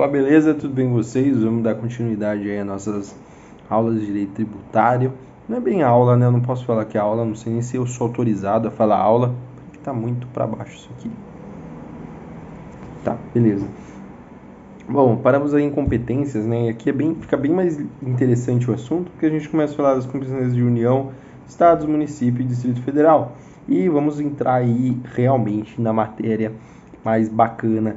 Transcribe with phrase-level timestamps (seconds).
[0.00, 0.54] Opa, beleza?
[0.54, 1.42] Tudo bem com vocês?
[1.42, 3.14] Vamos dar continuidade aí às nossas
[3.68, 5.12] aulas de direito tributário.
[5.46, 6.24] Não é bem aula, né?
[6.24, 8.70] Eu não posso falar que é aula, não sei nem se eu sou autorizado a
[8.70, 9.34] falar aula,
[9.66, 11.10] porque tá muito para baixo isso aqui.
[13.04, 13.66] Tá, beleza.
[14.88, 16.68] Bom, paramos aí em competências, né?
[16.68, 19.76] E aqui é bem, fica bem mais interessante o assunto, porque a gente começa a
[19.76, 21.10] falar das competências de União,
[21.46, 23.36] Estados, Município e Distrito Federal.
[23.68, 26.54] E vamos entrar aí realmente na matéria
[27.04, 27.96] mais bacana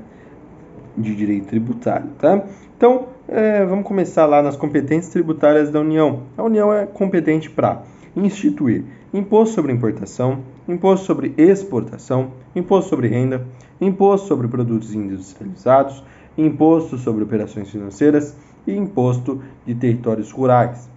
[0.97, 2.43] de direito tributário, tá?
[2.77, 6.23] Então, é, vamos começar lá nas competências tributárias da União.
[6.37, 7.81] A União é competente para
[8.15, 13.45] instituir imposto sobre importação, imposto sobre exportação, imposto sobre renda,
[13.79, 16.03] imposto sobre produtos industrializados,
[16.37, 18.35] imposto sobre operações financeiras
[18.65, 20.89] e imposto de territórios rurais.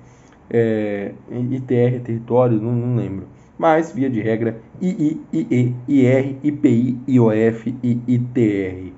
[0.49, 3.27] É, ITR territórios, não, não lembro.
[3.59, 8.93] Mas, via de regra, II, IE, IR, IPI, IOF e ITR.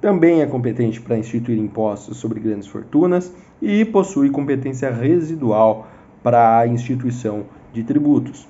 [0.00, 5.88] Também é competente para instituir impostos sobre grandes fortunas e possui competência residual
[6.22, 8.46] para a instituição de tributos.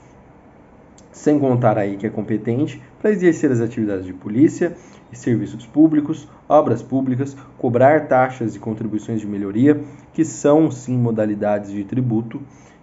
[1.11, 4.77] Sem contar aí que é competente para exercer as atividades de polícia
[5.11, 9.81] e serviços públicos, obras públicas, cobrar taxas e contribuições de melhoria,
[10.13, 12.43] que são sim modalidades de tributo,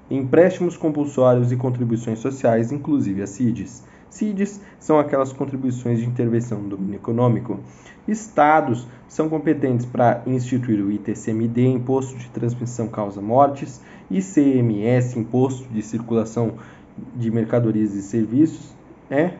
[0.10, 3.84] empréstimos compulsórios e contribuições sociais, inclusive as CIDs.
[4.16, 7.60] CIDs são aquelas contribuições de intervenção no domínio econômico.
[8.08, 15.82] Estados são competentes para instituir o ITCMD, Imposto de Transmissão Causa Mortes, ICMS, Imposto de
[15.82, 16.54] Circulação
[17.14, 18.74] de Mercadorias e Serviços,
[19.10, 19.34] é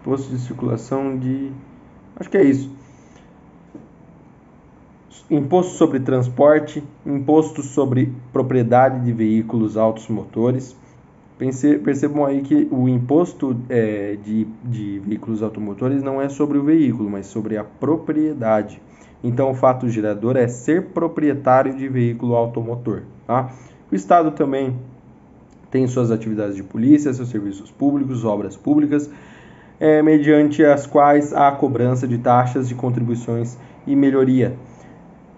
[0.00, 1.52] Imposto de Circulação de.
[2.16, 2.74] Acho que é isso.
[5.30, 10.76] Imposto sobre transporte, imposto sobre propriedade de veículos altos motores,
[11.38, 17.10] Percebam aí que o imposto é, de, de veículos automotores não é sobre o veículo,
[17.10, 18.80] mas sobre a propriedade.
[19.22, 23.02] Então, o fato gerador é ser proprietário de veículo automotor.
[23.26, 23.50] Tá?
[23.92, 24.78] O Estado também
[25.70, 29.10] tem suas atividades de polícia, seus serviços públicos, obras públicas,
[29.78, 34.54] é, mediante as quais há cobrança de taxas de contribuições e melhoria.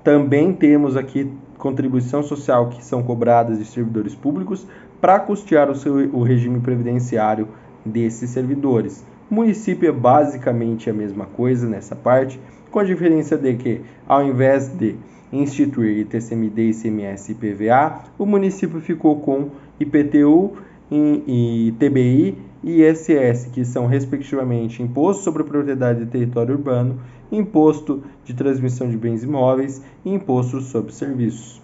[0.05, 1.29] Também temos aqui
[1.59, 4.65] contribuição social que são cobradas de servidores públicos
[5.01, 7.49] para custear o, seu, o regime previdenciário
[7.85, 9.05] desses servidores.
[9.31, 14.25] O município é basicamente a mesma coisa nessa parte, com a diferença de que, ao
[14.25, 14.97] invés de
[15.33, 20.57] instituir ITCMD, ICMS e IPVA, o município ficou com IPTU,
[20.91, 28.35] e, TBI e ISS, que são respectivamente Imposto sobre Propriedade de Território Urbano, Imposto de
[28.35, 31.61] Transmissão de Bens Imóveis e Imposto sobre Serviços.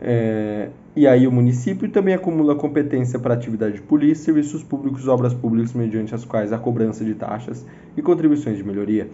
[0.00, 5.34] É, e aí o município também acumula competência para atividade de polícia, serviços públicos, obras
[5.34, 7.64] públicas, mediante as quais há cobrança de taxas
[7.96, 9.08] e contribuições de melhoria.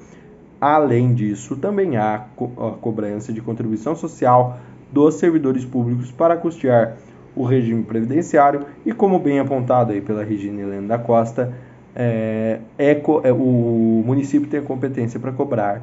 [0.60, 4.58] Além disso, também há a cobrança de contribuição social
[4.92, 6.96] dos servidores públicos para custear
[7.34, 11.52] o regime previdenciário e, como bem apontado aí pela Regina Helena da Costa,
[11.94, 15.82] é, é, é, o município tem a competência para cobrar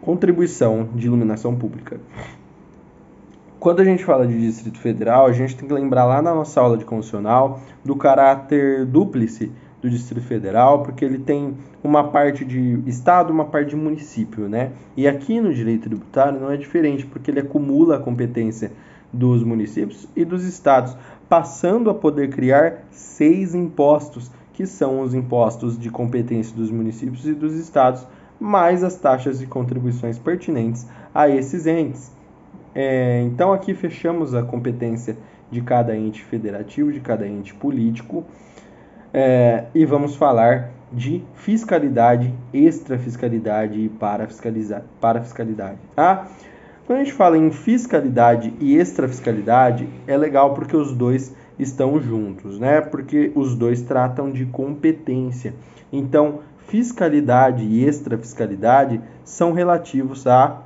[0.00, 1.98] contribuição de iluminação pública.
[3.64, 6.60] Quando a gente fala de Distrito Federal, a gente tem que lembrar lá na nossa
[6.60, 12.82] aula de constitucional do caráter dúplice do Distrito Federal, porque ele tem uma parte de
[12.86, 14.72] estado, uma parte de município, né?
[14.94, 18.70] E aqui no direito tributário não é diferente, porque ele acumula a competência
[19.10, 20.94] dos municípios e dos estados,
[21.26, 27.32] passando a poder criar seis impostos, que são os impostos de competência dos municípios e
[27.32, 28.06] dos estados,
[28.38, 32.12] mais as taxas e contribuições pertinentes a esses entes.
[32.74, 35.16] É, então aqui fechamos a competência
[35.50, 38.24] de cada ente federativo, de cada ente político,
[39.12, 43.88] é, e vamos falar de fiscalidade, extrafiscalidade e
[45.00, 45.78] parafiscalidade.
[45.94, 46.28] Tá?
[46.86, 52.58] Quando a gente fala em fiscalidade e extrafiscalidade, é legal porque os dois estão juntos,
[52.58, 52.80] né?
[52.80, 55.54] Porque os dois tratam de competência.
[55.92, 60.62] Então, fiscalidade e extrafiscalidade são relativos a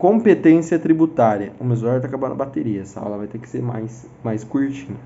[0.00, 1.52] competência tributária.
[1.60, 4.42] O meu celular está acabando a bateria, essa aula vai ter que ser mais, mais
[4.42, 4.96] curtinha.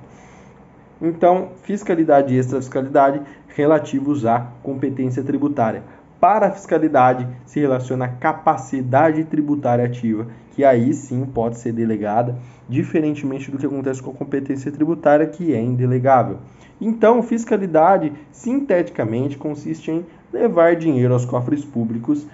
[1.02, 5.82] Então, fiscalidade e extrafiscalidade relativos à competência tributária.
[6.20, 12.38] Para a fiscalidade se relaciona a capacidade tributária ativa, que aí sim pode ser delegada,
[12.69, 16.38] diferentemente do que acontece com a competência tributária, que é indelegável.
[16.81, 22.25] Então, fiscalidade, sinteticamente, consiste em levar dinheiro aos cofres públicos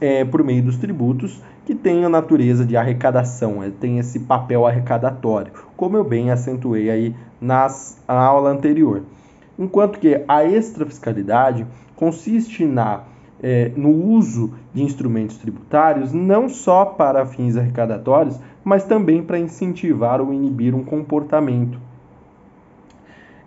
[0.00, 4.66] é, por meio dos tributos que tem a natureza de arrecadação, ele tem esse papel
[4.66, 9.02] arrecadatório, como eu bem acentuei aí nas, na aula anterior.
[9.58, 13.02] Enquanto que a extrafiscalidade consiste na
[13.42, 20.20] é, no uso de instrumentos tributários, não só para fins arrecadatórios, mas também para incentivar
[20.20, 21.80] ou inibir um comportamento.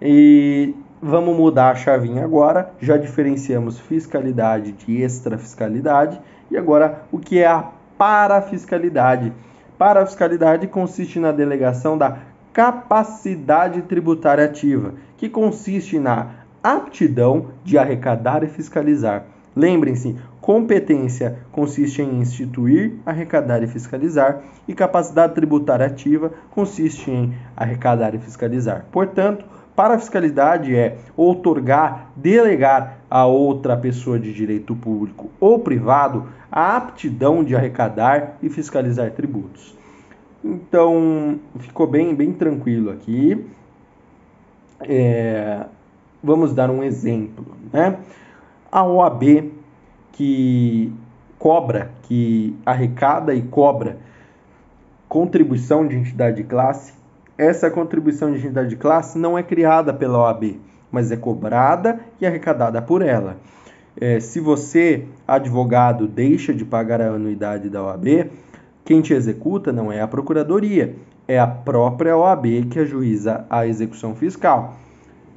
[0.02, 0.74] E
[1.04, 6.20] vamos mudar a chavinha agora, já diferenciamos fiscalidade de extrafiscalidade,
[6.50, 9.34] e agora o que é a parafiscalidade?
[9.78, 12.20] Parafiscalidade consiste na delegação da
[12.54, 16.28] capacidade tributária ativa, que consiste na
[16.64, 19.26] aptidão de arrecadar e fiscalizar.
[19.54, 28.16] Lembrem-se, competência consiste em instituir, arrecadar e fiscalizar, e capacidade tributária ativa consiste em arrecadar
[28.16, 28.86] e fiscalizar.
[28.90, 36.28] Portanto, para a fiscalidade é outorgar, delegar a outra pessoa de direito público ou privado
[36.52, 39.75] a aptidão de arrecadar e fiscalizar tributos.
[40.44, 43.46] Então, ficou bem, bem tranquilo aqui.
[44.81, 45.66] É,
[46.22, 47.46] vamos dar um exemplo.
[47.72, 47.98] Né?
[48.72, 49.52] A OAB
[50.12, 50.94] que
[51.40, 53.98] cobra, que arrecada e cobra
[55.10, 56.94] contribuição de entidade de classe,
[57.38, 60.60] essa contribuição de entidade de classe não é criada pela OAB,
[60.92, 63.38] mas é cobrada e arrecadada por ela.
[64.00, 68.30] É, se você, advogado, deixa de pagar a anuidade da OAB,
[68.86, 70.96] quem te executa não é a Procuradoria,
[71.28, 74.76] é a própria OAB que ajuiza a execução fiscal.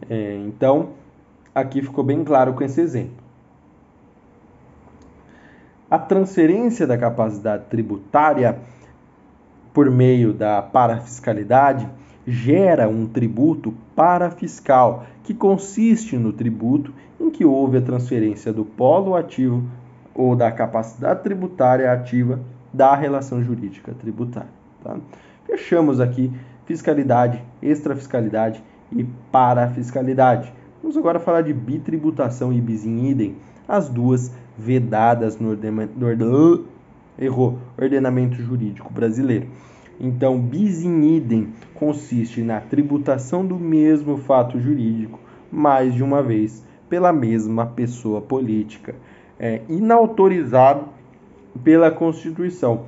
[0.08, 0.90] É, então,
[1.54, 3.24] aqui ficou bem claro com esse exemplo.
[5.88, 8.58] A transferência da capacidade tributária
[9.76, 11.86] por meio da parafiscalidade
[12.26, 19.14] gera um tributo parafiscal, que consiste no tributo em que houve a transferência do polo
[19.14, 19.62] ativo
[20.14, 22.40] ou da capacidade tributária ativa
[22.72, 24.48] da relação jurídica tributária.
[24.82, 24.96] Tá?
[25.44, 26.32] Fechamos aqui
[26.64, 30.50] fiscalidade, extrafiscalidade e parafiscalidade.
[30.80, 33.36] Vamos agora falar de bitributação e bis in idem,
[33.68, 36.08] as duas vedadas no, no
[37.18, 39.46] errou, ordenamento jurídico brasileiro.
[39.98, 45.18] Então, bis in idem consiste na tributação do mesmo fato jurídico
[45.50, 48.94] mais de uma vez pela mesma pessoa política,
[49.38, 50.84] é inautorizado
[51.64, 52.84] pela Constituição.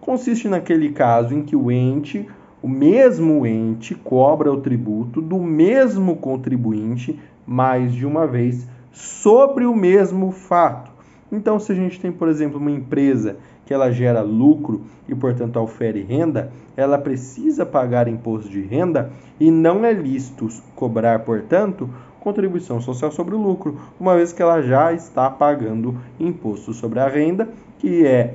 [0.00, 2.28] Consiste naquele caso em que o ente,
[2.62, 9.74] o mesmo ente, cobra o tributo do mesmo contribuinte mais de uma vez sobre o
[9.74, 10.90] mesmo fato.
[11.32, 13.36] Então, se a gente tem, por exemplo, uma empresa
[13.70, 19.48] que ela gera lucro e, portanto, ofere renda, ela precisa pagar imposto de renda e
[19.48, 21.88] não é lícito cobrar, portanto,
[22.18, 27.06] contribuição social sobre o lucro, uma vez que ela já está pagando imposto sobre a
[27.06, 28.34] renda, que é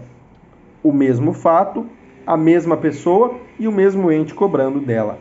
[0.81, 1.85] o mesmo fato,
[2.25, 5.19] a mesma pessoa e o mesmo ente cobrando dela.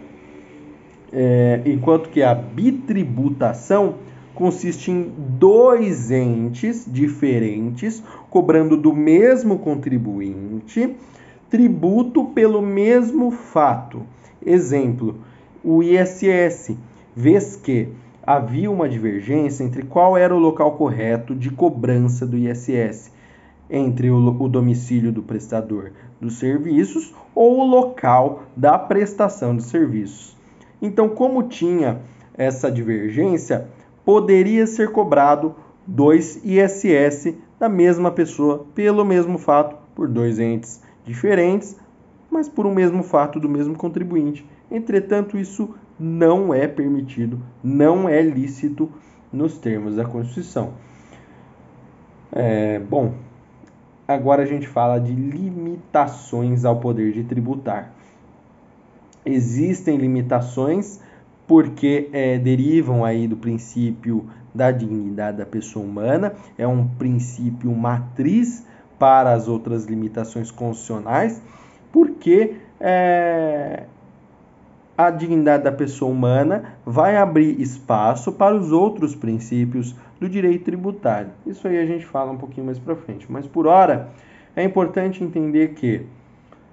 [1.13, 3.97] É, enquanto que a bitributação
[4.35, 10.95] consiste em dois entes diferentes cobrando do mesmo contribuinte
[11.49, 14.03] tributo pelo mesmo fato.
[14.45, 15.21] Exemplo,
[15.63, 16.77] o ISS,
[17.15, 17.89] vez que
[18.27, 23.13] havia uma divergência entre qual era o local correto de cobrança do ISS,
[23.71, 30.37] entre o, o domicílio do prestador dos serviços ou o local da prestação de serviços.
[30.83, 32.01] Então, como tinha
[32.37, 33.69] essa divergência,
[34.05, 35.55] poderia ser cobrado
[35.87, 41.77] dois ISS da mesma pessoa pelo mesmo fato por dois entes diferentes,
[42.31, 44.47] mas por um mesmo fato do mesmo contribuinte.
[44.71, 48.91] Entretanto, isso não é permitido, não é lícito
[49.33, 50.73] nos termos da Constituição.
[52.33, 53.15] É, bom,
[54.09, 57.93] agora a gente fala de limitações ao poder de tributar.
[59.25, 61.01] Existem limitações
[61.47, 68.65] porque é, derivam aí do princípio da dignidade da pessoa humana, é um princípio matriz
[68.99, 71.43] para as outras limitações constitucionais,
[71.93, 73.85] porque é,
[74.97, 81.31] a dignidade da pessoa humana vai abrir espaço para os outros princípios do direito tributário.
[81.45, 84.09] Isso aí a gente fala um pouquinho mais para frente, mas por hora
[84.55, 86.07] é importante entender que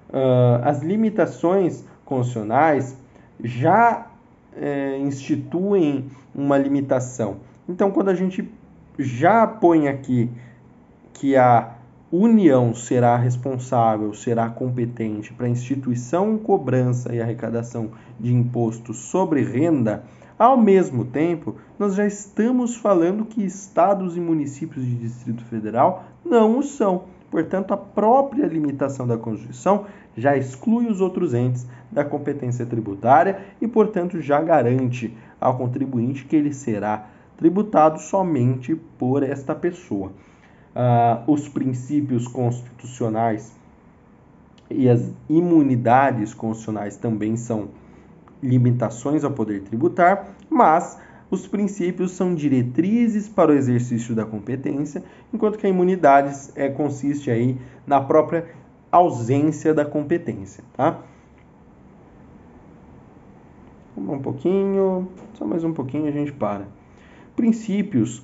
[0.08, 2.96] uh, as limitações constitucionais
[3.42, 4.06] já
[4.56, 7.36] é, instituem uma limitação.
[7.68, 8.48] Então, quando a gente
[8.98, 10.30] já põe aqui
[11.14, 11.76] que a
[12.10, 17.90] União será responsável, será competente para instituição, cobrança e arrecadação
[18.20, 20.04] de impostos sobre renda,
[20.38, 26.58] ao mesmo tempo, nós já estamos falando que estados e municípios de Distrito Federal não
[26.58, 27.04] o são.
[27.32, 29.86] Portanto, a própria limitação da Constituição
[30.16, 36.36] já exclui os outros entes da competência tributária e, portanto, já garante ao contribuinte que
[36.36, 40.12] ele será tributado somente por esta pessoa.
[40.74, 43.56] uh, os princípios constitucionais
[44.70, 47.68] e as imunidades constitucionais também são
[48.42, 50.98] limitações ao poder tributar, mas
[51.32, 57.30] os princípios são diretrizes para o exercício da competência, enquanto que a imunidade é, consiste
[57.30, 58.48] aí na própria
[58.90, 61.00] ausência da competência, tá?
[63.96, 66.68] Um pouquinho, só mais um pouquinho a gente para.
[67.34, 68.22] Princípios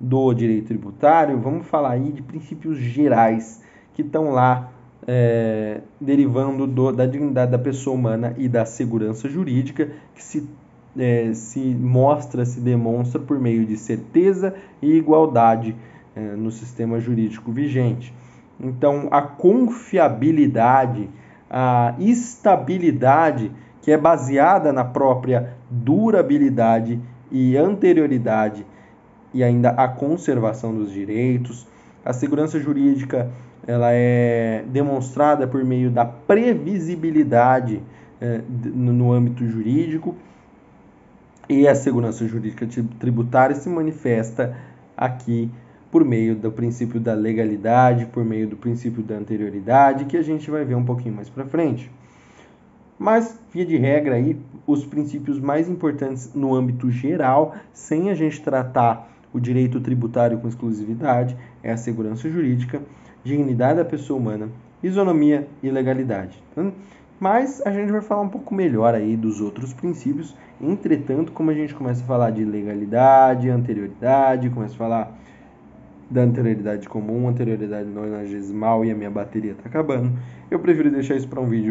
[0.00, 3.62] do direito tributário, vamos falar aí de princípios gerais
[3.94, 4.72] que estão lá
[5.06, 10.48] é, derivando do, da dignidade da pessoa humana e da segurança jurídica, que se,
[10.98, 15.74] é, se mostra, se demonstra por meio de certeza e igualdade
[16.14, 18.12] é, no sistema jurídico vigente.
[18.60, 21.08] Então, a confiabilidade,
[21.48, 27.00] a estabilidade, que é baseada na própria durabilidade
[27.30, 28.66] e anterioridade
[29.32, 31.66] e ainda a conservação dos direitos.
[32.04, 33.30] A segurança jurídica
[33.66, 37.82] ela é demonstrada por meio da previsibilidade
[38.20, 38.40] é,
[38.74, 40.16] no âmbito jurídico
[41.48, 44.56] e a segurança jurídica tributária se manifesta
[44.96, 45.50] aqui
[45.90, 50.50] por meio do princípio da legalidade, por meio do princípio da anterioridade, que a gente
[50.50, 51.90] vai ver um pouquinho mais para frente.
[52.98, 54.36] Mas, via de regra, aí,
[54.66, 60.48] os princípios mais importantes no âmbito geral, sem a gente tratar o direito tributário com
[60.48, 62.82] exclusividade, é a segurança jurídica,
[63.22, 64.48] dignidade da pessoa humana,
[64.82, 66.42] isonomia e legalidade.
[67.20, 70.36] Mas a gente vai falar um pouco melhor aí dos outros princípios.
[70.60, 75.18] Entretanto, como a gente começa a falar de legalidade, anterioridade, começa a falar
[76.10, 80.12] da anterioridade comum, anterioridade nonagesimal e a minha bateria está acabando,
[80.50, 81.66] eu prefiro deixar isso para um vídeo